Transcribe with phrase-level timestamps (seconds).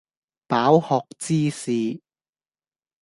[0.47, 2.01] 飽學之士